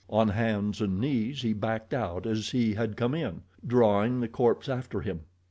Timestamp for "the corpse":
4.19-4.67